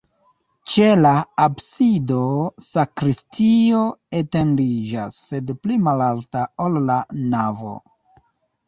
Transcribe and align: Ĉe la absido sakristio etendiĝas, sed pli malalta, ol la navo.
Ĉe 0.69 0.85
la 1.01 1.11
absido 1.43 2.23
sakristio 2.69 3.83
etendiĝas, 4.23 5.21
sed 5.31 5.55
pli 5.63 5.79
malalta, 5.91 6.49
ol 6.67 6.83
la 6.91 6.99
navo. 7.37 7.79